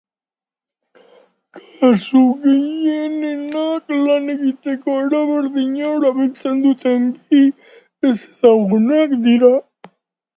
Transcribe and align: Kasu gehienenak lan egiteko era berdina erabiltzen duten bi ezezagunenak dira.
Kasu 1.77 2.21
gehienenak 2.45 3.85
lan 4.05 4.31
egiteko 4.35 4.95
era 5.01 5.19
berdina 5.33 5.91
erabiltzen 5.97 6.63
duten 6.63 7.05
bi 7.27 7.43
ezezagunenak 8.09 9.15
dira. 9.29 9.53